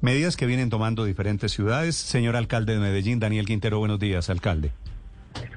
Medidas 0.00 0.36
que 0.36 0.46
vienen 0.46 0.70
tomando 0.70 1.04
diferentes 1.04 1.50
ciudades. 1.52 1.96
Señor 1.96 2.36
alcalde 2.36 2.74
de 2.74 2.78
Medellín, 2.78 3.18
Daniel 3.18 3.46
Quintero, 3.46 3.78
buenos 3.80 3.98
días, 3.98 4.30
alcalde. 4.30 4.70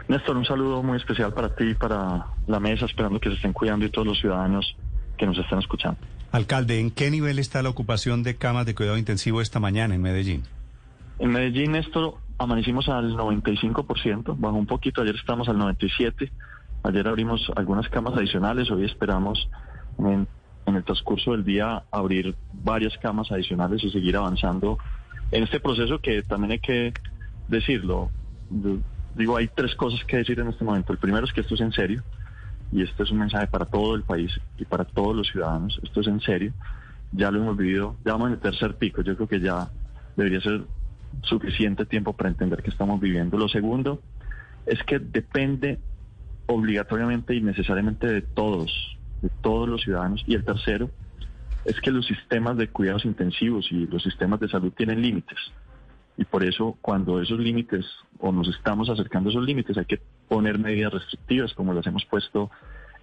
Néstor, 0.08 0.36
un 0.36 0.46
saludo 0.46 0.82
muy 0.82 0.98
especial 0.98 1.34
para 1.34 1.56
ti 1.56 1.70
y 1.70 1.74
para 1.76 2.26
la 2.48 2.60
mesa, 2.60 2.86
esperando 2.86 3.20
que 3.20 3.30
se 3.30 3.36
estén 3.36 3.54
cuidando 3.54 3.86
y 3.86 3.90
todos 3.90 4.08
los 4.08 4.20
ciudadanos 4.20 4.76
que 5.18 5.28
nos 5.28 5.38
están 5.38 5.60
escuchando. 5.60 6.00
Alcalde, 6.32 6.80
¿en 6.80 6.90
qué 6.90 7.12
nivel 7.12 7.38
está 7.38 7.62
la 7.62 7.70
ocupación 7.70 8.24
de 8.24 8.36
camas 8.36 8.66
de 8.66 8.74
cuidado 8.74 8.98
intensivo 8.98 9.42
esta 9.42 9.60
mañana 9.60 9.94
en 9.94 10.02
Medellín? 10.02 10.44
En 11.20 11.32
Medellín, 11.32 11.74
Néstor, 11.74 12.16
amanecimos 12.40 12.90
al 12.90 13.16
95%, 13.16 14.36
bajó 14.40 14.56
un 14.56 14.66
poquito, 14.66 15.04
ayer 15.04 15.16
estamos 15.16 15.50
al 15.50 15.58
97%, 15.58 16.32
ayer 16.84 17.08
abrimos 17.08 17.52
algunas 17.56 17.88
camas 17.90 18.16
adicionales, 18.18 18.72
hoy 18.72 18.86
esperamos 18.86 19.48
en, 20.00 20.28
el 20.76 20.84
transcurso 20.84 21.32
del 21.32 21.44
día 21.44 21.84
abrir 21.92 22.36
varias 22.54 22.98
camas 22.98 23.32
adicionales 23.32 23.84
y 23.84 23.92
seguir 23.92 24.16
avanzando 24.18 24.78
en 25.32 25.44
este 25.44 25.60
proceso 25.60 26.00
que 26.00 26.24
también 26.24 26.52
hay 26.52 26.60
que 26.60 26.94
decirlo. 27.48 28.10
Digo, 29.16 29.38
hay 29.38 29.48
tres 29.48 29.76
cosas 29.76 30.04
que 30.06 30.18
decir 30.18 30.40
en 30.40 30.48
este 30.48 30.64
momento. 30.64 30.94
El 30.94 31.00
primero 31.00 31.26
es 31.26 31.34
que 31.34 31.42
esto 31.42 31.56
es 31.56 31.62
en 31.62 31.72
serio 31.72 32.04
y 32.72 32.84
este 32.84 33.04
es 33.04 33.12
un 33.12 33.20
mensaje 33.20 33.48
para 33.48 33.66
todo 33.66 33.96
el 33.96 34.04
país 34.04 34.32
y 34.58 34.66
para 34.66 34.86
todos 34.86 35.16
los 35.16 35.28
ciudadanos. 35.28 35.80
Esto 35.84 36.02
es 36.02 36.08
en 36.08 36.22
serio. 36.22 36.54
Ya 37.12 37.30
lo 37.30 37.40
hemos 37.40 37.58
vivido, 37.58 37.96
ya 38.06 38.14
vamos 38.14 38.28
en 38.28 38.34
el 38.34 38.40
tercer 38.40 38.76
pico. 38.76 39.02
Yo 39.02 39.16
creo 39.16 39.28
que 39.28 39.40
ya 39.40 39.70
debería 40.16 40.42
ser 40.42 40.64
suficiente 41.24 41.86
tiempo 41.86 42.14
para 42.14 42.30
entender 42.30 42.64
que 42.64 42.70
estamos 42.70 43.00
viviendo. 43.00 43.38
Lo 43.38 43.50
segundo 43.50 44.02
es 44.66 44.82
que 44.84 45.00
depende 45.00 45.80
obligatoriamente 46.48 47.36
y 47.36 47.42
necesariamente 47.42 48.08
de 48.08 48.22
todos, 48.22 48.98
de 49.22 49.30
todos 49.42 49.68
los 49.68 49.82
ciudadanos. 49.82 50.24
Y 50.28 50.36
el 50.36 50.44
tercero 50.44 50.90
es 51.66 51.80
que 51.82 51.92
los 51.92 52.06
sistemas 52.06 52.58
de 52.58 52.68
cuidados 52.68 53.06
intensivos 53.06 53.68
y 53.72 53.88
los 53.88 54.04
sistemas 54.04 54.40
de 54.40 54.50
salud 54.50 54.72
tienen 54.76 55.02
límites. 55.02 55.38
Y 56.18 56.26
por 56.26 56.44
eso 56.44 56.78
cuando 56.82 57.22
esos 57.22 57.40
límites 57.40 57.86
o 58.20 58.32
nos 58.32 58.48
estamos 58.48 58.90
acercando 58.90 59.30
a 59.30 59.32
esos 59.32 59.46
límites 59.46 59.78
hay 59.78 59.86
que 59.86 60.02
poner 60.28 60.60
medidas 60.60 60.94
restrictivas 60.94 61.54
como 61.54 61.74
las 61.74 61.86
hemos 61.88 62.06
puesto 62.06 62.52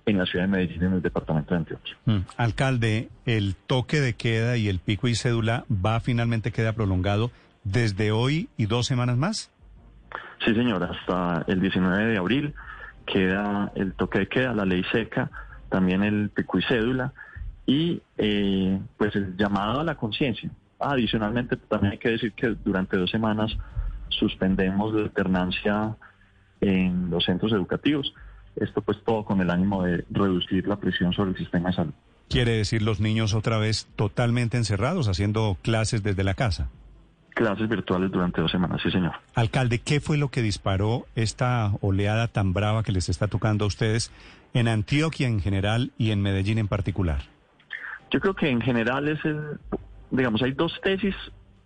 en 0.06 0.18
la 0.18 0.26
ciudad 0.26 0.44
de 0.46 0.50
Medellín, 0.50 0.82
en 0.82 0.92
el 0.94 1.02
departamento 1.02 1.54
de 1.54 1.58
Antioquia. 1.58 1.96
Mm. 2.06 2.18
Alcalde, 2.36 3.08
¿el 3.26 3.54
toque 3.54 4.00
de 4.00 4.14
queda 4.14 4.56
y 4.56 4.68
el 4.68 4.78
pico 4.78 5.08
y 5.08 5.14
cédula 5.14 5.64
va 5.70 6.00
finalmente 6.00 6.50
queda 6.50 6.72
prolongado 6.72 7.30
desde 7.64 8.10
hoy 8.10 8.48
y 8.56 8.66
dos 8.66 8.86
semanas 8.86 9.16
más? 9.16 9.50
Sí, 10.44 10.54
señor, 10.54 10.82
hasta 10.84 11.44
el 11.46 11.60
19 11.60 12.06
de 12.06 12.18
abril 12.18 12.54
queda 13.06 13.72
el 13.74 13.92
toque 13.94 14.20
de 14.20 14.28
queda, 14.28 14.54
la 14.54 14.64
ley 14.64 14.82
seca, 14.92 15.30
también 15.68 16.02
el 16.02 16.30
pico 16.30 16.58
y 16.58 16.62
cédula 16.62 17.12
y 17.66 18.00
eh, 18.16 18.80
pues 18.96 19.14
el 19.14 19.36
llamado 19.36 19.80
a 19.80 19.84
la 19.84 19.96
conciencia. 19.96 20.50
Adicionalmente, 20.80 21.56
también 21.56 21.92
hay 21.92 21.98
que 21.98 22.10
decir 22.10 22.32
que 22.32 22.56
durante 22.64 22.96
dos 22.96 23.10
semanas 23.10 23.56
suspendemos 24.08 24.94
la 24.94 25.02
alternancia 25.02 25.96
en 26.60 27.10
los 27.10 27.24
centros 27.24 27.52
educativos. 27.52 28.14
Esto 28.56 28.80
pues 28.82 28.98
todo 29.04 29.24
con 29.24 29.40
el 29.40 29.50
ánimo 29.50 29.82
de 29.82 30.04
reducir 30.10 30.66
la 30.66 30.76
presión 30.76 31.12
sobre 31.12 31.30
el 31.30 31.36
sistema 31.36 31.70
de 31.70 31.76
salud. 31.76 31.92
¿Quiere 32.28 32.52
decir 32.52 32.82
los 32.82 33.00
niños 33.00 33.34
otra 33.34 33.58
vez 33.58 33.86
totalmente 33.96 34.56
encerrados, 34.56 35.08
haciendo 35.08 35.56
clases 35.62 36.02
desde 36.02 36.24
la 36.24 36.34
casa? 36.34 36.68
Clases 37.34 37.68
virtuales 37.68 38.10
durante 38.10 38.40
dos 38.40 38.50
semanas, 38.50 38.80
sí 38.82 38.90
señor. 38.90 39.12
Alcalde, 39.34 39.78
¿qué 39.78 40.00
fue 40.00 40.18
lo 40.18 40.28
que 40.28 40.42
disparó 40.42 41.06
esta 41.14 41.72
oleada 41.80 42.28
tan 42.28 42.52
brava 42.52 42.82
que 42.82 42.92
les 42.92 43.08
está 43.08 43.28
tocando 43.28 43.64
a 43.64 43.68
ustedes 43.68 44.10
en 44.54 44.68
Antioquia 44.68 45.28
en 45.28 45.40
general 45.40 45.92
y 45.98 46.10
en 46.10 46.22
Medellín 46.22 46.58
en 46.58 46.68
particular? 46.68 47.22
Yo 48.10 48.20
creo 48.20 48.34
que 48.34 48.48
en 48.48 48.60
general 48.60 49.08
es 49.08 49.22
el, 49.24 49.58
digamos, 50.10 50.42
hay 50.42 50.52
dos 50.52 50.80
tesis. 50.82 51.14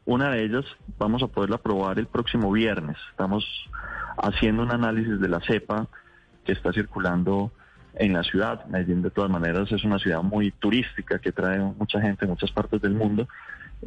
Una 0.05 0.31
de 0.31 0.45
ellas 0.45 0.65
vamos 0.99 1.23
a 1.23 1.29
poderla 1.29 1.57
aprobar 1.57 1.99
el 1.99 2.07
próximo 2.07 2.51
viernes. 2.51 2.97
Estamos 3.11 3.45
haciendo 4.17 4.63
un 4.63 4.73
análisis 4.73 5.21
de 5.21 5.29
la 5.29 5.41
cepa 5.41 5.87
que 6.45 6.53
está 6.53 6.73
circulando 6.73 7.53
en 7.95 8.13
la 8.13 8.25
ciudad. 8.25 8.67
Medellín 8.67 9.03
de 9.03 9.11
todas 9.11 9.31
maneras 9.31 9.71
es 9.71 9.85
una 9.85 9.99
ciudad 9.99 10.23
muy 10.23 10.51
turística 10.51 11.19
que 11.19 11.31
trae 11.31 11.59
mucha 11.61 12.01
gente 12.01 12.27
de 12.27 12.31
muchas 12.33 12.51
partes 12.51 12.81
del 12.81 12.95
mundo. 12.95 13.29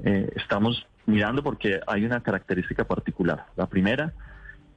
Eh, 0.03 0.31
estamos 0.35 0.85
mirando 1.05 1.43
porque 1.43 1.79
hay 1.87 2.05
una 2.05 2.21
característica 2.21 2.85
particular. 2.85 3.45
La 3.55 3.67
primera 3.67 4.13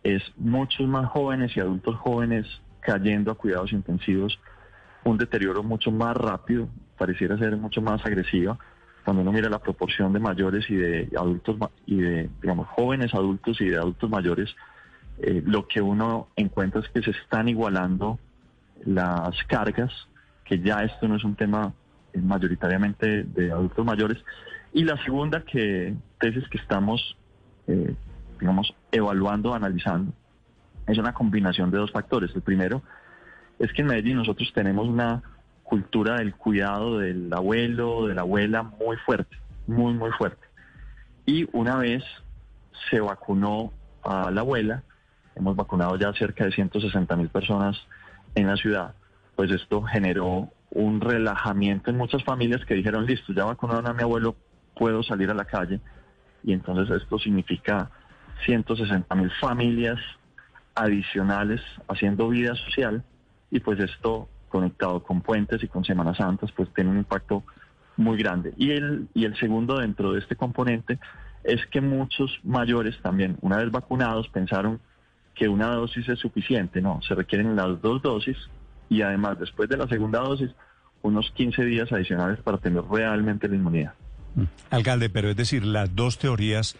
es 0.02 0.22
muchos 0.36 0.86
más 0.86 1.06
jóvenes 1.10 1.56
y 1.56 1.60
adultos 1.60 1.96
jóvenes 1.96 2.46
cayendo 2.88 3.30
a 3.30 3.34
cuidados 3.34 3.70
intensivos, 3.72 4.40
un 5.04 5.18
deterioro 5.18 5.62
mucho 5.62 5.90
más 5.90 6.16
rápido, 6.16 6.70
pareciera 6.96 7.36
ser 7.36 7.54
mucho 7.58 7.82
más 7.82 8.04
agresiva. 8.06 8.58
Cuando 9.04 9.20
uno 9.20 9.30
mira 9.30 9.50
la 9.50 9.58
proporción 9.58 10.14
de 10.14 10.18
mayores 10.18 10.64
y 10.70 10.76
de 10.76 11.10
adultos 11.14 11.56
y 11.84 11.96
de, 11.96 12.30
digamos, 12.40 12.66
jóvenes 12.68 13.12
adultos 13.12 13.60
y 13.60 13.66
de 13.68 13.76
adultos 13.76 14.08
mayores, 14.08 14.56
eh, 15.18 15.42
lo 15.44 15.68
que 15.68 15.82
uno 15.82 16.28
encuentra 16.34 16.80
es 16.80 16.88
que 16.88 17.02
se 17.02 17.10
están 17.10 17.46
igualando 17.50 18.18
las 18.86 19.36
cargas, 19.48 19.92
que 20.46 20.58
ya 20.60 20.82
esto 20.82 21.08
no 21.08 21.16
es 21.16 21.24
un 21.24 21.36
tema 21.36 21.74
eh, 22.14 22.20
mayoritariamente 22.22 23.24
de 23.24 23.52
adultos 23.52 23.84
mayores. 23.84 24.16
Y 24.72 24.84
la 24.84 24.96
segunda 25.04 25.42
que 25.42 25.94
tesis 26.18 26.48
que 26.48 26.56
estamos, 26.56 27.18
eh, 27.66 27.94
digamos, 28.40 28.74
evaluando, 28.92 29.52
analizando, 29.54 30.14
es 30.88 30.98
una 30.98 31.12
combinación 31.12 31.70
de 31.70 31.78
dos 31.78 31.92
factores. 31.92 32.34
El 32.34 32.42
primero 32.42 32.82
es 33.58 33.72
que 33.72 33.82
en 33.82 33.88
Medellín 33.88 34.16
nosotros 34.16 34.50
tenemos 34.54 34.88
una 34.88 35.22
cultura 35.62 36.16
del 36.16 36.34
cuidado 36.34 36.98
del 36.98 37.32
abuelo, 37.32 38.06
de 38.06 38.14
la 38.14 38.22
abuela 38.22 38.62
muy 38.62 38.96
fuerte, 38.96 39.36
muy, 39.66 39.92
muy 39.92 40.10
fuerte. 40.12 40.46
Y 41.26 41.46
una 41.52 41.76
vez 41.76 42.02
se 42.90 43.00
vacunó 43.00 43.72
a 44.02 44.30
la 44.30 44.40
abuela, 44.40 44.82
hemos 45.36 45.56
vacunado 45.56 45.96
ya 45.96 46.12
cerca 46.14 46.44
de 46.44 46.52
160 46.52 47.14
mil 47.16 47.28
personas 47.28 47.76
en 48.34 48.46
la 48.46 48.56
ciudad, 48.56 48.94
pues 49.36 49.50
esto 49.50 49.82
generó 49.82 50.48
un 50.70 51.00
relajamiento 51.00 51.90
en 51.90 51.98
muchas 51.98 52.24
familias 52.24 52.64
que 52.64 52.74
dijeron, 52.74 53.06
listo, 53.06 53.32
ya 53.32 53.44
vacunaron 53.44 53.86
a 53.86 53.92
mi 53.92 54.02
abuelo, 54.02 54.36
puedo 54.74 55.02
salir 55.02 55.30
a 55.30 55.34
la 55.34 55.44
calle. 55.44 55.80
Y 56.44 56.52
entonces 56.52 57.02
esto 57.02 57.18
significa 57.18 57.90
160 58.46 59.14
mil 59.14 59.30
familias 59.40 59.98
adicionales 60.78 61.60
haciendo 61.88 62.28
vida 62.28 62.54
social 62.54 63.02
y 63.50 63.60
pues 63.60 63.80
esto 63.80 64.28
conectado 64.48 65.02
con 65.02 65.20
puentes 65.20 65.62
y 65.62 65.68
con 65.68 65.84
Semanas 65.84 66.16
Santas 66.16 66.50
pues 66.52 66.72
tiene 66.74 66.90
un 66.90 66.98
impacto 66.98 67.44
muy 67.96 68.16
grande. 68.16 68.54
Y 68.56 68.70
el, 68.70 69.08
y 69.14 69.24
el 69.24 69.36
segundo 69.38 69.78
dentro 69.78 70.12
de 70.12 70.20
este 70.20 70.36
componente 70.36 70.98
es 71.44 71.64
que 71.66 71.80
muchos 71.80 72.38
mayores 72.44 73.00
también, 73.02 73.36
una 73.40 73.58
vez 73.58 73.70
vacunados, 73.70 74.28
pensaron 74.28 74.80
que 75.34 75.48
una 75.48 75.68
dosis 75.68 76.08
es 76.08 76.18
suficiente, 76.18 76.80
no, 76.80 77.00
se 77.06 77.14
requieren 77.14 77.56
las 77.56 77.80
dos 77.80 78.02
dosis 78.02 78.36
y 78.88 79.02
además 79.02 79.38
después 79.38 79.68
de 79.68 79.76
la 79.76 79.86
segunda 79.86 80.20
dosis 80.20 80.50
unos 81.02 81.30
15 81.32 81.64
días 81.64 81.92
adicionales 81.92 82.40
para 82.40 82.58
tener 82.58 82.82
realmente 82.84 83.48
la 83.48 83.54
inmunidad. 83.54 83.94
Mm. 84.34 84.44
Alcalde, 84.70 85.10
pero 85.10 85.30
es 85.30 85.36
decir, 85.36 85.64
las 85.64 85.94
dos 85.94 86.18
teorías 86.18 86.76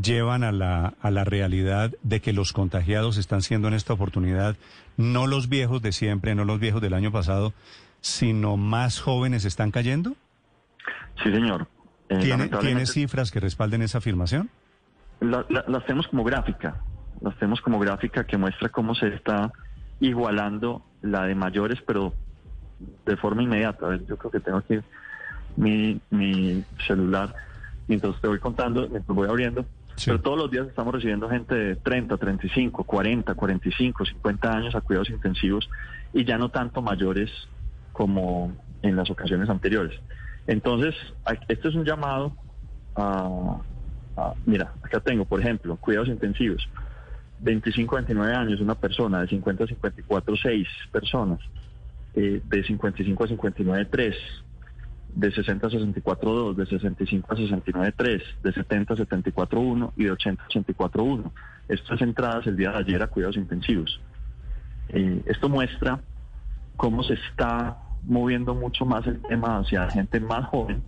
llevan 0.00 0.44
a 0.44 0.52
la, 0.52 0.94
a 1.00 1.10
la 1.10 1.24
realidad 1.24 1.92
de 2.02 2.20
que 2.20 2.32
los 2.32 2.52
contagiados 2.52 3.16
están 3.16 3.42
siendo 3.42 3.68
en 3.68 3.74
esta 3.74 3.92
oportunidad 3.92 4.56
no 4.96 5.26
los 5.26 5.48
viejos 5.48 5.82
de 5.82 5.92
siempre, 5.92 6.34
no 6.34 6.44
los 6.44 6.60
viejos 6.60 6.82
del 6.82 6.94
año 6.94 7.10
pasado, 7.10 7.52
sino 8.00 8.56
más 8.56 9.00
jóvenes 9.00 9.44
están 9.44 9.70
cayendo? 9.70 10.14
Sí, 11.22 11.30
señor. 11.32 11.68
Eh, 12.08 12.18
¿Tiene, 12.20 12.86
cifras 12.86 13.30
que 13.30 13.40
respalden 13.40 13.82
esa 13.82 13.98
afirmación? 13.98 14.50
las 15.20 15.84
tenemos 15.84 16.08
como 16.08 16.24
gráfica 16.24 16.80
las 17.20 17.36
tenemos 17.36 17.60
como 17.60 17.78
gráfica 17.78 18.24
que 18.24 18.36
muestra 18.36 18.68
cómo 18.68 18.94
se 18.94 19.08
está 19.08 19.52
igualando 20.00 20.82
la 21.02 21.24
de 21.24 21.34
mayores, 21.34 21.78
pero 21.86 22.14
de 23.04 23.16
forma 23.16 23.42
inmediata. 23.42 23.86
A 23.86 23.90
ver, 23.90 24.06
yo 24.06 24.16
creo 24.16 24.30
que 24.30 24.40
tengo 24.40 24.58
aquí 24.58 24.78
mi, 25.56 26.00
mi 26.10 26.64
celular 26.86 27.34
mientras 27.88 28.18
te 28.20 28.28
voy 28.28 28.38
contando, 28.38 28.88
mientras 28.88 29.14
voy 29.14 29.28
abriendo. 29.28 29.64
Pero 30.04 30.20
todos 30.20 30.38
los 30.38 30.50
días 30.50 30.66
estamos 30.66 30.94
recibiendo 30.94 31.28
gente 31.28 31.54
de 31.54 31.76
30, 31.76 32.16
35, 32.16 32.84
40, 32.84 33.34
45, 33.34 34.04
50 34.06 34.52
años 34.52 34.74
a 34.74 34.80
cuidados 34.80 35.10
intensivos 35.10 35.68
y 36.12 36.24
ya 36.24 36.38
no 36.38 36.48
tanto 36.48 36.80
mayores 36.82 37.30
como 37.92 38.52
en 38.82 38.96
las 38.96 39.10
ocasiones 39.10 39.48
anteriores. 39.50 39.98
Entonces, 40.46 40.94
este 41.48 41.68
es 41.68 41.74
un 41.74 41.84
llamado 41.84 42.34
a, 42.96 43.60
a, 44.16 44.34
mira, 44.46 44.72
acá 44.82 45.00
tengo, 45.00 45.24
por 45.24 45.40
ejemplo, 45.40 45.76
cuidados 45.76 46.08
intensivos. 46.08 46.66
25 47.40 47.96
a 47.96 48.00
29 48.00 48.34
años 48.34 48.60
una 48.60 48.74
persona, 48.74 49.20
de 49.20 49.28
50 49.28 49.64
a 49.64 49.66
54 49.66 50.36
6 50.36 50.68
personas, 50.92 51.40
eh, 52.14 52.40
de 52.44 52.64
55 52.64 53.24
a 53.24 53.28
59 53.28 53.88
3, 53.90 54.16
de 55.14 55.32
60 55.32 55.66
a 55.66 55.70
64 55.70 56.30
2, 56.30 56.56
de 56.56 56.66
65 56.66 57.32
a 57.32 57.36
69 57.36 57.94
3, 57.96 58.22
de 58.42 58.52
70 58.52 58.94
a 58.94 58.96
74 58.96 59.60
1 59.60 59.92
y 59.96 60.04
de 60.04 60.10
80 60.12 60.42
a 60.42 60.46
84 60.46 61.02
1. 61.04 61.32
Estas 61.68 62.00
entradas 62.02 62.46
el 62.46 62.56
día 62.56 62.70
de 62.70 62.78
ayer 62.78 63.02
a 63.02 63.06
cuidados 63.08 63.36
intensivos. 63.36 64.00
Eh, 64.88 65.22
esto 65.26 65.48
muestra 65.48 66.00
cómo 66.76 67.02
se 67.02 67.14
está 67.14 67.78
moviendo 68.04 68.54
mucho 68.54 68.84
más 68.84 69.06
el 69.06 69.20
tema 69.22 69.58
hacia 69.58 69.88
gente 69.90 70.20
más 70.20 70.46
joven 70.46 70.82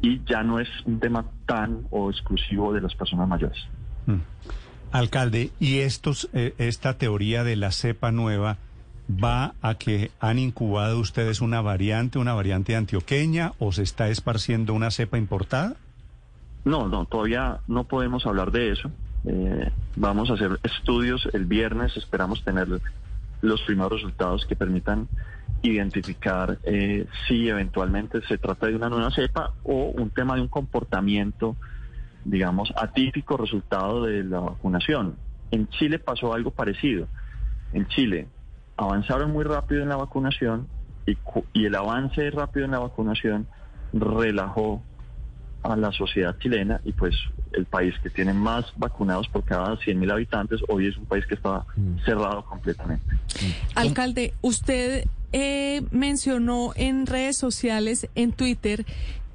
y 0.00 0.20
ya 0.24 0.42
no 0.42 0.58
es 0.58 0.68
un 0.84 0.98
tema 0.98 1.24
tan 1.46 1.86
o 1.90 2.10
exclusivo 2.10 2.72
de 2.72 2.80
las 2.80 2.94
personas 2.94 3.28
mayores. 3.28 3.58
Mm. 4.06 4.16
Alcalde, 4.90 5.50
¿y 5.58 5.78
estos, 5.78 6.28
eh, 6.34 6.54
esta 6.58 6.98
teoría 6.98 7.44
de 7.44 7.56
la 7.56 7.70
cepa 7.70 8.12
nueva 8.12 8.58
va 9.10 9.54
a 9.62 9.74
que 9.74 10.10
han 10.20 10.38
incubado 10.38 10.98
ustedes 10.98 11.40
una 11.40 11.60
variante, 11.60 12.18
una 12.18 12.34
variante 12.34 12.76
antioqueña 12.76 13.52
o 13.58 13.72
se 13.72 13.82
está 13.82 14.08
esparciendo 14.08 14.74
una 14.74 14.90
cepa 14.90 15.18
importada? 15.18 15.74
No, 16.64 16.88
no, 16.88 17.06
todavía 17.06 17.58
no 17.66 17.84
podemos 17.84 18.26
hablar 18.26 18.52
de 18.52 18.70
eso. 18.72 18.90
Eh, 19.24 19.70
vamos 19.96 20.30
a 20.30 20.34
hacer 20.34 20.58
estudios 20.62 21.28
el 21.32 21.46
viernes, 21.46 21.96
esperamos 21.96 22.44
tener 22.44 22.68
los 23.40 23.62
primeros 23.62 23.92
resultados 23.92 24.46
que 24.46 24.56
permitan 24.56 25.08
identificar 25.62 26.58
eh, 26.64 27.06
si 27.26 27.48
eventualmente 27.48 28.20
se 28.26 28.38
trata 28.38 28.66
de 28.66 28.76
una 28.76 28.88
nueva 28.88 29.10
cepa 29.10 29.52
o 29.62 29.90
un 29.90 30.10
tema 30.10 30.34
de 30.36 30.42
un 30.42 30.48
comportamiento 30.48 31.56
digamos, 32.24 32.72
atípico 32.76 33.36
resultado 33.36 34.04
de 34.04 34.24
la 34.24 34.40
vacunación. 34.40 35.16
En 35.50 35.68
Chile 35.68 35.98
pasó 35.98 36.32
algo 36.32 36.50
parecido. 36.50 37.08
En 37.72 37.86
Chile 37.88 38.28
avanzaron 38.76 39.32
muy 39.32 39.44
rápido 39.44 39.82
en 39.82 39.88
la 39.88 39.96
vacunación 39.96 40.68
y, 41.06 41.16
y 41.52 41.66
el 41.66 41.74
avance 41.74 42.30
rápido 42.30 42.64
en 42.64 42.72
la 42.72 42.78
vacunación 42.78 43.46
relajó 43.92 44.82
a 45.62 45.76
la 45.76 45.92
sociedad 45.92 46.36
chilena 46.38 46.80
y 46.84 46.92
pues 46.92 47.14
el 47.52 47.66
país 47.66 47.94
que 48.02 48.10
tiene 48.10 48.32
más 48.32 48.66
vacunados 48.76 49.28
por 49.28 49.44
cada 49.44 49.76
100.000 49.76 50.12
habitantes 50.12 50.60
hoy 50.68 50.88
es 50.88 50.96
un 50.96 51.06
país 51.06 51.24
que 51.26 51.34
está 51.34 51.64
mm. 51.76 52.04
cerrado 52.04 52.44
completamente. 52.44 53.04
Alcalde, 53.74 54.34
usted 54.40 55.04
eh, 55.32 55.82
mencionó 55.90 56.72
en 56.74 57.06
redes 57.06 57.36
sociales, 57.36 58.08
en 58.14 58.32
Twitter, 58.32 58.84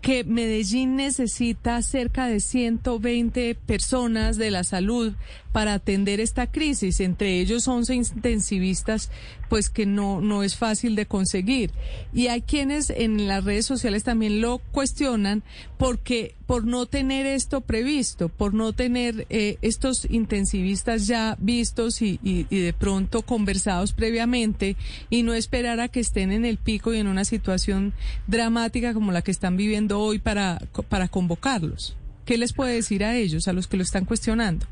que 0.02 0.24
Medellín 0.24 0.96
necesita 0.96 1.82
cerca 1.82 2.28
de 2.28 2.40
120 2.40 3.56
personas 3.56 4.38
de 4.38 4.52
la 4.52 4.64
salud 4.64 5.14
para 5.52 5.74
atender 5.74 6.20
esta 6.20 6.46
crisis, 6.46 7.00
entre 7.00 7.40
ellos 7.40 7.68
11 7.68 7.96
intensivistas, 7.96 9.10
pues 9.50 9.70
que 9.70 9.86
no, 9.86 10.22
no 10.22 10.44
es 10.44 10.56
fácil 10.56 10.96
de 10.96 11.08
conseguir. 11.08 11.72
Y 12.14 12.28
hay 12.28 12.42
quienes 12.42 12.90
en 12.92 13.28
las 13.28 13.44
redes 13.44 13.66
sociales 13.66 14.04
también 14.04 14.40
lo 14.40 14.60
cuestionan 14.60 15.44
porque 15.78 16.36
por 16.46 16.66
no 16.66 16.86
tener 16.86 17.26
esto 17.26 17.62
previsto, 17.62 18.30
por 18.30 18.54
no 18.54 18.74
tener 18.74 19.26
eh, 19.30 19.58
estos 19.62 20.06
intensivistas 20.10 21.08
ya 21.08 21.36
vistos 21.40 22.02
y, 22.02 22.20
y, 22.24 22.44
de 22.44 22.74
pronto 22.74 23.22
conversados 23.24 23.94
previamente 23.94 24.76
y 25.10 25.24
no 25.24 25.34
esperar 25.34 25.80
a 25.80 25.90
que 25.90 26.00
estén 26.00 26.32
en 26.32 26.46
el 26.46 26.58
pico 26.58 26.94
y 26.94 27.00
en 27.00 27.08
una 27.08 27.26
situación 27.26 27.94
dramática 28.28 28.94
como 28.94 29.12
la 29.12 29.22
que 29.22 29.32
están 29.32 29.58
viviendo 29.58 29.87
hoy 29.94 30.20
para, 30.20 30.60
para 30.90 31.08
convocarlos. 31.08 31.98
¿Qué 32.26 32.38
les 32.38 32.54
puede 32.54 32.74
decir 32.74 33.04
a 33.04 33.16
ellos, 33.16 33.48
a 33.48 33.54
los 33.54 33.68
que 33.68 33.78
lo 33.78 33.84
están 33.84 34.06
cuestionando? 34.06 34.66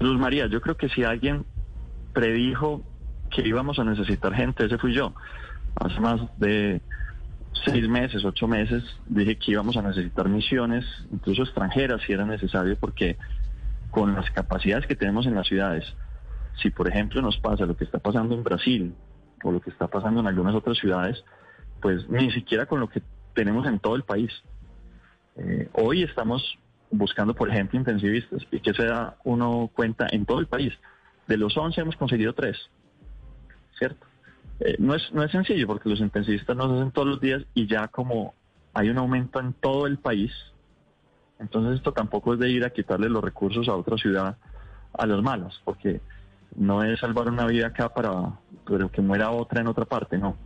Luz 0.00 0.18
María, 0.18 0.46
yo 0.48 0.60
creo 0.60 0.76
que 0.76 0.88
si 0.88 1.04
alguien 1.04 1.44
predijo 2.12 2.82
que 3.30 3.46
íbamos 3.46 3.78
a 3.78 3.84
necesitar 3.84 4.34
gente, 4.34 4.66
ese 4.66 4.78
fui 4.78 4.94
yo. 4.94 5.14
Hace 5.76 6.00
más 6.00 6.20
de 6.38 6.80
seis 7.64 7.88
meses, 7.88 8.24
ocho 8.24 8.48
meses, 8.48 8.82
dije 9.06 9.36
que 9.38 9.52
íbamos 9.52 9.76
a 9.76 9.82
necesitar 9.82 10.28
misiones, 10.28 10.84
incluso 11.12 11.42
extranjeras, 11.42 12.02
si 12.06 12.12
era 12.12 12.24
necesario, 12.24 12.76
porque 12.78 13.16
con 13.90 14.14
las 14.14 14.30
capacidades 14.30 14.86
que 14.86 14.96
tenemos 14.96 15.26
en 15.26 15.34
las 15.34 15.46
ciudades, 15.46 15.84
si 16.62 16.70
por 16.70 16.88
ejemplo 16.88 17.22
nos 17.22 17.38
pasa 17.38 17.66
lo 17.66 17.76
que 17.76 17.84
está 17.84 17.98
pasando 17.98 18.34
en 18.34 18.42
Brasil 18.42 18.94
o 19.42 19.52
lo 19.52 19.60
que 19.60 19.70
está 19.70 19.86
pasando 19.88 20.20
en 20.20 20.26
algunas 20.26 20.54
otras 20.54 20.76
ciudades, 20.78 21.24
pues 21.80 22.08
ni 22.08 22.30
siquiera 22.32 22.66
con 22.66 22.80
lo 22.80 22.88
que 22.88 23.02
tenemos 23.34 23.66
en 23.66 23.78
todo 23.78 23.96
el 23.96 24.02
país. 24.02 24.30
Eh, 25.36 25.68
hoy 25.72 26.02
estamos 26.02 26.58
buscando, 26.90 27.34
por 27.34 27.50
ejemplo, 27.50 27.78
intensivistas, 27.78 28.42
y 28.50 28.60
que 28.60 28.74
se 28.74 28.84
da 28.84 29.16
uno 29.24 29.70
cuenta 29.74 30.06
en 30.10 30.24
todo 30.24 30.40
el 30.40 30.46
país. 30.46 30.72
De 31.26 31.36
los 31.36 31.56
11 31.56 31.80
hemos 31.80 31.96
conseguido 31.96 32.32
tres, 32.32 32.56
¿cierto? 33.78 34.06
Eh, 34.60 34.76
no, 34.78 34.94
es, 34.94 35.12
no 35.12 35.22
es 35.22 35.30
sencillo 35.30 35.66
porque 35.66 35.88
los 35.88 36.00
intensivistas 36.00 36.56
nos 36.56 36.72
hacen 36.72 36.90
todos 36.90 37.06
los 37.06 37.20
días 37.20 37.44
y 37.54 37.66
ya 37.66 37.88
como 37.88 38.34
hay 38.74 38.88
un 38.88 38.98
aumento 38.98 39.38
en 39.38 39.52
todo 39.52 39.86
el 39.86 39.98
país, 39.98 40.32
entonces 41.38 41.76
esto 41.76 41.92
tampoco 41.92 42.34
es 42.34 42.40
de 42.40 42.50
ir 42.50 42.64
a 42.64 42.70
quitarle 42.70 43.08
los 43.08 43.22
recursos 43.22 43.68
a 43.68 43.76
otra 43.76 43.96
ciudad 43.96 44.36
a 44.92 45.06
las 45.06 45.22
malas, 45.22 45.60
porque 45.64 46.00
no 46.56 46.82
es 46.82 46.98
salvar 46.98 47.28
una 47.28 47.46
vida 47.46 47.68
acá 47.68 47.92
para 47.94 48.32
pero 48.66 48.90
que 48.90 49.00
muera 49.00 49.30
otra 49.30 49.60
en 49.60 49.68
otra 49.68 49.84
parte, 49.84 50.18
no. 50.18 50.36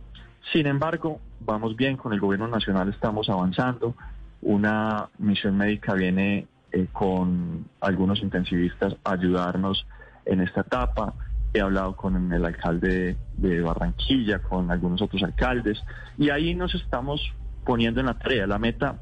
Sin 0.51 0.67
embargo, 0.67 1.19
vamos 1.39 1.75
bien 1.75 1.97
con 1.97 2.13
el 2.13 2.19
gobierno 2.19 2.47
nacional, 2.47 2.89
estamos 2.89 3.29
avanzando. 3.29 3.95
Una 4.41 5.09
misión 5.17 5.57
médica 5.57 5.93
viene 5.93 6.47
eh, 6.71 6.87
con 6.91 7.65
algunos 7.79 8.21
intensivistas 8.21 8.95
a 9.03 9.13
ayudarnos 9.13 9.85
en 10.25 10.41
esta 10.41 10.61
etapa. 10.61 11.13
He 11.53 11.61
hablado 11.61 11.95
con 11.95 12.33
el 12.33 12.43
alcalde 12.45 13.15
de 13.37 13.61
Barranquilla, 13.61 14.39
con 14.39 14.71
algunos 14.71 15.01
otros 15.01 15.21
alcaldes, 15.23 15.81
y 16.17 16.29
ahí 16.29 16.55
nos 16.55 16.73
estamos 16.73 17.21
poniendo 17.63 17.99
en 17.99 18.07
la 18.07 18.15
tarea. 18.15 18.47
La 18.47 18.59
meta 18.59 18.97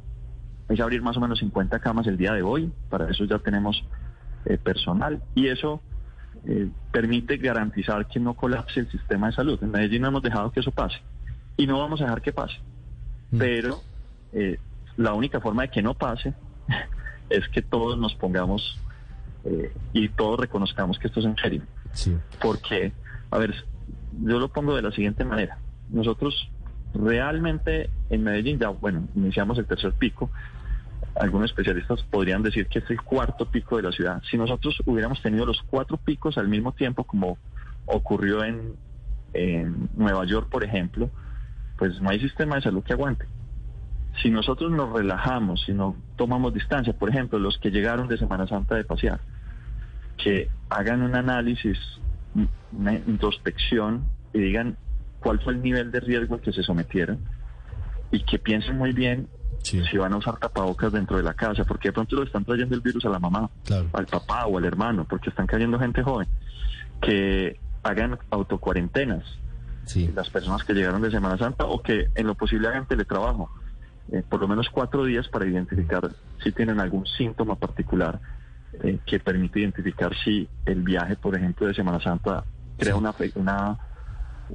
es 0.70 0.80
abrir 0.80 1.02
más 1.02 1.18
o 1.18 1.22
menos 1.22 1.40
50 1.40 1.80
camas 1.80 2.08
el 2.08 2.18
día 2.18 2.34
de 2.34 2.44
hoy, 2.44 2.72
para 2.90 3.10
eso 3.10 3.24
ya 3.26 3.40
tenemos 3.40 3.84
eh, 4.46 4.58
personal, 4.58 5.22
y 5.34 5.48
eso 5.48 5.82
eh, 6.46 6.70
permite 6.92 7.38
garantizar 7.38 8.08
que 8.08 8.20
no 8.20 8.34
colapse 8.34 8.82
el 8.82 8.92
sistema 8.92 9.28
de 9.28 9.34
salud. 9.34 9.60
En 9.64 9.72
Medellín 9.72 10.02
no 10.02 10.10
hemos 10.10 10.24
dejado 10.24 10.52
que 10.52 10.60
eso 10.60 10.72
pase, 10.72 10.98
y 11.58 11.68
no 11.68 11.80
vamos 11.80 12.02
a 12.02 12.06
dejar 12.06 12.22
que 12.22 12.32
pase. 12.32 12.58
Mm. 13.32 13.38
Pero 13.38 13.82
la 14.98 15.14
única 15.14 15.40
forma 15.40 15.64
de 15.64 15.70
que 15.70 15.82
no 15.82 15.94
pase 15.94 16.34
es 17.30 17.48
que 17.50 17.62
todos 17.62 17.98
nos 17.98 18.16
pongamos 18.16 18.80
eh, 19.44 19.74
y 19.94 20.10
todos 20.10 20.40
reconozcamos 20.40 21.00
que 21.00 21.08
esto 21.08 21.20
es 21.20 21.26
en 21.26 21.36
serio. 21.38 21.64
Porque, 22.42 22.94
a 23.32 23.38
ver, 23.38 23.54
yo 24.24 24.40
lo 24.40 24.50
pongo 24.50 24.76
de 24.76 24.82
la 24.82 24.92
siguiente 24.92 25.26
manera. 25.26 25.58
Nosotros 25.90 26.50
realmente 26.94 27.90
en 28.10 28.24
Medellín 28.24 28.60
ya, 28.60 28.70
bueno, 28.70 29.08
iniciamos 29.16 29.58
el 29.58 29.66
tercer 29.66 29.94
pico. 29.94 30.30
Algunos 31.16 31.50
especialistas 31.50 32.04
podrían 32.04 32.44
decir 32.44 32.68
que 32.68 32.80
es 32.80 32.90
el 32.90 33.02
cuarto 33.02 33.46
pico 33.46 33.78
de 33.78 33.84
la 33.84 33.92
ciudad. 33.92 34.22
Si 34.30 34.38
nosotros 34.38 34.82
hubiéramos 34.86 35.22
tenido 35.22 35.46
los 35.46 35.62
cuatro 35.64 35.98
picos 35.98 36.38
al 36.38 36.48
mismo 36.48 36.72
tiempo, 36.74 37.04
como 37.04 37.38
ocurrió 37.86 38.44
en, 38.44 38.76
en 39.34 39.90
Nueva 39.96 40.26
York, 40.26 40.48
por 40.50 40.64
ejemplo, 40.64 41.10
pues 41.82 42.00
no 42.00 42.12
hay 42.12 42.20
sistema 42.20 42.58
de 42.58 42.62
salud 42.62 42.84
que 42.84 42.94
aguante. 42.94 43.26
Si 44.22 44.30
nosotros 44.30 44.72
nos 44.72 44.94
relajamos, 44.94 45.64
si 45.66 45.74
no 45.74 45.96
tomamos 46.16 46.54
distancia, 46.54 46.94
por 46.94 47.10
ejemplo, 47.10 47.40
los 47.40 47.58
que 47.58 47.72
llegaron 47.72 48.08
de 48.08 48.20
Semana 48.20 48.46
Santa 48.46 48.76
de 48.76 48.84
pasear, 48.84 49.20
que 50.16 50.48
hagan 50.70 51.02
un 51.02 51.16
análisis, 51.16 51.80
una 52.72 52.94
introspección 52.94 54.04
y 54.32 54.42
digan 54.42 54.78
cuál 55.22 55.40
fue 55.40 55.54
el 55.54 55.64
nivel 55.64 55.90
de 55.90 56.02
riesgo 56.02 56.36
al 56.36 56.42
que 56.42 56.54
se 56.54 56.62
sometieron 56.62 57.18
y 58.12 58.24
que 58.26 58.38
piensen 58.38 58.78
muy 58.78 58.94
bien 58.94 59.28
si 59.64 59.98
van 59.98 60.14
a 60.14 60.18
usar 60.18 60.38
tapabocas 60.38 60.92
dentro 60.94 61.18
de 61.18 61.24
la 61.24 61.34
casa, 61.34 61.64
porque 61.64 61.88
de 61.88 61.94
pronto 61.94 62.16
lo 62.16 62.22
están 62.22 62.46
trayendo 62.46 62.76
el 62.76 62.82
virus 62.82 63.06
a 63.06 63.10
la 63.10 63.18
mamá, 63.18 63.50
al 63.94 64.06
papá 64.06 64.46
o 64.46 64.60
al 64.60 64.66
hermano, 64.66 65.08
porque 65.10 65.32
están 65.32 65.48
cayendo 65.48 65.80
gente 65.80 66.04
joven, 66.04 66.28
que 67.02 67.60
hagan 67.82 68.20
autocuarentenas, 68.30 69.24
las 70.16 70.30
personas 70.30 70.64
que 70.64 70.74
llegaron 70.74 71.02
de 71.02 71.12
Semana 71.12 71.38
Santa 71.38 71.66
o 71.66 71.82
que 71.82 72.10
en 72.16 72.28
lo 72.28 72.36
posible 72.36 72.68
hagan 72.68 72.88
teletrabajo 72.88 73.50
eh, 74.12 74.24
por 74.28 74.42
lo 74.42 74.48
menos 74.48 74.70
cuatro 74.70 75.06
días 75.06 75.28
para 75.30 75.46
identificar 75.46 76.12
si 76.44 76.52
tienen 76.52 76.80
algún 76.80 77.06
síntoma 77.06 77.56
particular 77.56 78.20
eh, 78.84 79.00
que 79.06 79.20
permite 79.20 79.62
identificar 79.62 80.12
si 80.24 80.50
el 80.66 80.82
viaje, 80.82 81.16
por 81.16 81.36
ejemplo, 81.36 81.68
de 81.68 81.74
Semana 81.74 82.02
Santa 82.02 82.44
crea 82.78 82.96
una, 82.96 83.14
una 83.36 83.80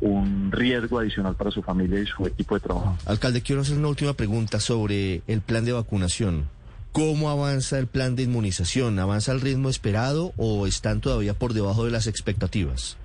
un 0.00 0.52
riesgo 0.52 0.98
adicional 0.98 1.36
para 1.36 1.50
su 1.50 1.62
familia 1.62 2.00
y 2.00 2.06
su 2.06 2.26
equipo 2.26 2.54
de 2.54 2.60
trabajo. 2.60 2.98
Alcalde, 3.06 3.40
quiero 3.40 3.62
hacer 3.62 3.78
una 3.78 3.88
última 3.88 4.12
pregunta 4.12 4.60
sobre 4.60 5.22
el 5.26 5.40
plan 5.40 5.64
de 5.64 5.72
vacunación. 5.72 6.48
¿Cómo 6.92 7.30
avanza 7.30 7.78
el 7.78 7.86
plan 7.86 8.14
de 8.14 8.24
inmunización? 8.24 8.98
¿Avanza 8.98 9.32
al 9.32 9.40
ritmo 9.40 9.70
esperado 9.70 10.32
o 10.36 10.66
están 10.66 11.00
todavía 11.00 11.32
por 11.32 11.54
debajo 11.54 11.84
de 11.84 11.90
las 11.90 12.06
expectativas? 12.06 12.98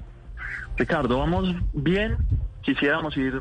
Ricardo, 0.82 1.20
vamos 1.20 1.56
bien. 1.74 2.18
Quisiéramos 2.64 3.16
ir 3.16 3.40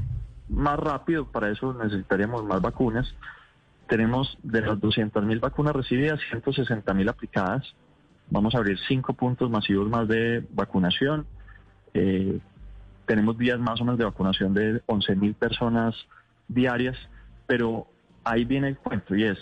más 0.50 0.78
rápido, 0.78 1.24
para 1.24 1.48
eso 1.48 1.72
necesitaríamos 1.72 2.44
más 2.44 2.60
vacunas. 2.60 3.14
Tenemos 3.88 4.36
de 4.42 4.60
las 4.60 4.78
200 4.78 5.24
mil 5.24 5.40
vacunas 5.40 5.74
recibidas, 5.74 6.20
160 6.28 6.92
mil 6.92 7.08
aplicadas. 7.08 7.64
Vamos 8.28 8.54
a 8.54 8.58
abrir 8.58 8.78
cinco 8.86 9.14
puntos 9.14 9.48
masivos 9.48 9.88
más 9.88 10.06
de 10.06 10.46
vacunación. 10.52 11.24
Eh, 11.94 12.40
tenemos 13.06 13.38
días 13.38 13.58
más 13.58 13.80
o 13.80 13.84
menos 13.86 13.96
de 13.96 14.04
vacunación 14.04 14.52
de 14.52 14.82
11 14.84 15.16
mil 15.16 15.32
personas 15.32 15.94
diarias, 16.46 16.98
pero 17.46 17.86
ahí 18.22 18.44
viene 18.44 18.68
el 18.68 18.76
cuento 18.76 19.16
y 19.16 19.24
es, 19.24 19.38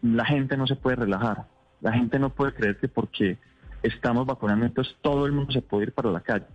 la 0.00 0.24
gente 0.24 0.56
no 0.56 0.66
se 0.66 0.76
puede 0.76 0.96
relajar. 0.96 1.48
La 1.82 1.92
gente 1.92 2.18
no 2.18 2.30
puede 2.30 2.54
creer 2.54 2.78
que 2.78 2.88
porque 2.88 3.36
estamos 3.82 4.24
vacunando, 4.24 4.64
entonces 4.64 4.96
todo 5.02 5.26
el 5.26 5.32
mundo 5.32 5.52
se 5.52 5.60
puede 5.60 5.88
ir 5.88 5.92
para 5.92 6.10
la 6.10 6.20
calle 6.20 6.46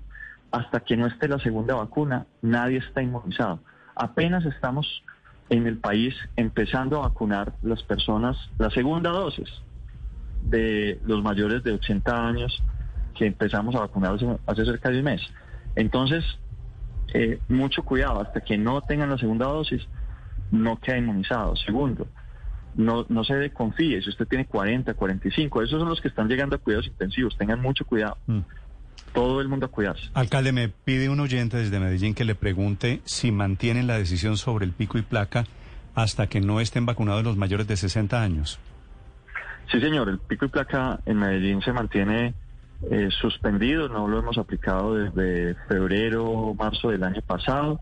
hasta 0.52 0.80
que 0.80 0.98
no 0.98 1.08
esté 1.08 1.28
la 1.28 1.40
segunda 1.40 1.76
vacuna, 1.76 2.26
nadie 2.42 2.78
está 2.78 3.02
inmunizado. 3.02 3.60
Apenas 3.96 4.46
estamos 4.46 5.04
en 5.50 5.68
el 5.68 5.78
país 5.78 6.16
empezando 6.36 6.98
a 6.98 7.10
vacunar 7.10 7.54
las 7.62 7.84
personas, 7.84 8.38
la 8.58 8.70
segunda 8.70 9.10
dosis 9.10 9.50
de 10.44 11.00
los 11.06 11.24
mayores 11.24 11.64
de 11.64 11.74
80 11.74 12.28
años 12.28 12.64
que 13.16 13.26
empezamos 13.26 13.76
a 13.76 13.80
vacunar 13.80 14.18
hace, 14.46 14.66
cerca 14.66 14.90
de 14.90 15.00
un 15.00 15.06
mes. 15.06 15.22
Entonces, 15.76 16.24
eh, 17.14 17.40
mucho 17.50 17.84
cuidado, 17.84 18.22
hasta 18.22 18.42
que 18.42 18.58
no 18.58 18.82
tengan 18.82 19.10
la 19.10 19.18
segunda 19.18 19.48
dosis, 19.48 19.86
no 20.52 20.80
queda 20.80 20.98
inmunizado. 20.98 21.56
Segundo, 21.58 22.08
no, 22.76 23.06
no 23.10 23.24
se 23.24 23.52
confíe, 23.52 24.02
si 24.02 24.10
usted 24.10 24.28
tiene 24.28 24.46
40, 24.46 24.94
45, 24.94 25.62
esos 25.64 25.80
son 25.80 25.90
los 25.90 26.02
que 26.02 26.08
están 26.08 26.28
llegando 26.28 26.56
a 26.56 26.60
cuidados 26.60 26.88
intensivos, 26.88 27.38
tengan 27.38 27.62
mucho 27.62 27.86
cuidado. 27.86 28.18
Mm. 28.28 28.40
Todo 29.14 29.42
el 29.42 29.48
mundo 29.48 29.66
a 29.66 29.70
cuidarse. 29.70 30.10
Alcalde, 30.14 30.52
me 30.52 30.70
pide 30.70 31.10
un 31.10 31.20
oyente 31.20 31.58
desde 31.58 31.80
Medellín 31.80 32.14
que 32.14 32.26
le 32.26 32.36
pregunte 32.36 33.02
si 33.06 33.32
mantienen 33.32 33.88
la 33.88 33.98
decisión 33.98 34.38
sobre 34.38 34.66
el 34.66 34.72
pico 34.72 34.98
y 34.98 35.02
placa 35.02 35.46
hasta 35.96 36.28
que 36.28 36.42
no 36.42 36.60
estén 36.60 36.86
vacunados 36.86 37.24
los 37.24 37.38
mayores 37.38 37.68
de 37.68 37.76
60 37.76 38.22
años. 38.22 38.60
Sí, 39.72 39.80
señor, 39.80 40.10
el 40.10 40.20
pico 40.20 40.46
y 40.46 40.50
placa 40.50 41.00
en 41.06 41.18
Medellín 41.18 41.62
se 41.62 41.74
mantiene 41.74 42.34
eh, 42.90 43.10
suspendido, 43.22 43.90
no 43.90 44.08
lo 44.08 44.20
hemos 44.20 44.38
aplicado 44.38 44.96
desde 44.96 45.56
febrero, 45.68 46.54
marzo 46.58 46.90
del 46.90 47.04
año 47.04 47.22
pasado. 47.22 47.82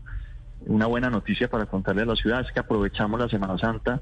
Una 0.66 0.86
buena 0.86 1.08
noticia 1.08 1.48
para 1.48 1.66
contarle 1.66 2.02
a 2.02 2.06
la 2.06 2.16
ciudad 2.16 2.40
es 2.40 2.52
que 2.52 2.60
aprovechamos 2.60 3.20
la 3.20 3.28
Semana 3.28 3.56
Santa 3.58 4.00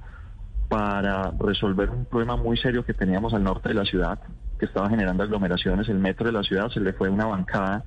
para 0.69 1.31
resolver 1.39 1.91
un 1.91 2.07
problema 2.07 2.37
muy 2.37 2.57
serio 2.57 2.85
que 2.85 2.95
teníamos 2.95 3.35
al 3.35 3.45
norte 3.45 3.69
de 3.69 3.75
la 3.75 3.85
ciudad, 3.85 4.19
que 4.59 4.67
estaba 4.67 4.89
generando 4.89 5.23
aglomeraciones. 5.23 5.89
El 5.89 5.99
metro 5.99 6.27
de 6.27 6.33
la 6.33 6.43
ciudad 6.43 6.71
se 6.71 6.81
le 6.81 6.93
fue 6.93 7.09
una 7.09 7.27
bancada 7.27 7.85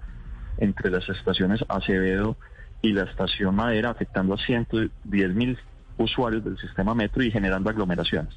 entre 0.57 0.91
las 0.91 1.07
estaciones 1.09 1.63
Acevedo 1.67 2.37
y 2.81 2.93
la 2.93 3.03
estación 3.03 3.55
Madera, 3.55 3.89
afectando 3.89 4.33
a 4.33 4.37
110 4.37 5.33
mil 5.33 5.57
usuarios 5.97 6.43
del 6.43 6.57
sistema 6.57 6.93
metro 6.93 7.23
y 7.23 7.31
generando 7.31 7.69
aglomeraciones. 7.69 8.33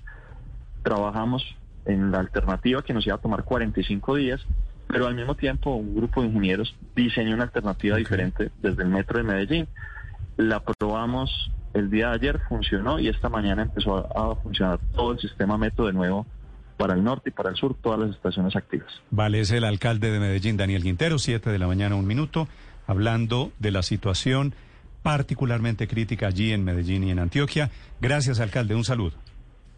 Trabajamos 0.83 1.45
en 1.85 2.11
la 2.11 2.19
alternativa 2.21 2.83
que 2.83 2.93
nos 2.93 3.07
iba 3.07 3.17
a 3.17 3.21
tomar 3.21 3.45
45 3.45 4.17
días, 4.17 4.41
pero 4.89 5.07
al 5.07 5.15
mismo 5.15 5.35
tiempo 5.35 5.75
un 5.75 5.95
grupo 5.95 6.21
de 6.21 6.29
ingenieros 6.29 6.75
diseñó 6.95 7.35
una 7.35 7.45
alternativa 7.45 7.97
diferente 7.97 8.51
desde 8.61 8.83
el 8.83 8.89
metro 8.89 9.19
de 9.19 9.25
Medellín. 9.25 9.69
La 10.37 10.61
probamos 10.61 11.51
el 11.75 11.91
día 11.91 12.09
de 12.09 12.15
ayer, 12.15 12.41
funcionó 12.49 12.99
y 12.99 13.09
esta 13.09 13.29
mañana 13.29 13.63
empezó 13.63 13.97
a, 13.97 14.37
funcionar 14.37 14.79
todo 14.95 15.13
el 15.13 15.19
sistema 15.19 15.57
metro 15.57 15.87
de 15.87 15.93
nuevo 15.93 16.27
para 16.83 16.95
el 16.95 17.05
norte 17.05 17.29
y 17.29 17.33
para 17.33 17.51
el 17.51 17.55
sur, 17.55 17.77
todas 17.81 18.01
las 18.01 18.11
estaciones 18.11 18.57
activas. 18.57 18.89
Vale, 19.13 19.39
es 19.39 19.53
el 19.53 19.63
alcalde 19.63 20.11
de 20.11 20.19
Medellín, 20.19 20.57
Daniel 20.57 20.83
Quintero, 20.83 21.17
7 21.17 21.49
de 21.49 21.59
la 21.61 21.69
mañana, 21.69 21.95
un 21.95 22.09
minuto, 22.09 22.49
hablando 22.89 23.53
de 23.61 23.71
la 23.71 23.85
situación 23.85 24.53
particularmente 25.05 25.87
crítica 25.87 26.27
allí 26.27 26.51
en 26.51 26.65
Medellín 26.65 27.05
y 27.05 27.13
en 27.13 27.21
Antioquia. 27.21 27.71
Gracias, 28.01 28.41
alcalde, 28.41 28.75
un 28.75 28.83
saludo. 28.83 29.13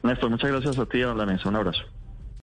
Néstor, 0.02 0.30
muchas 0.30 0.50
gracias 0.50 0.78
a 0.78 0.87
ti 0.87 1.00
y 1.00 1.02
a 1.02 1.12
la 1.12 1.26
mesa. 1.26 1.46
Un 1.46 1.56
abrazo. 1.56 1.82